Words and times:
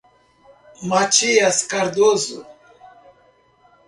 Matias 0.81 1.61
Cardoso 1.67 2.43